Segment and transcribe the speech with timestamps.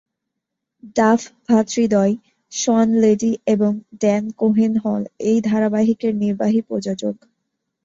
[0.95, 2.13] Duff ভ্রাতৃদ্বয়,
[2.51, 7.15] Shawn Levy এবং Dan Cohen হল এই ধারাবাহিকের নির্বাহী প্রযোজক।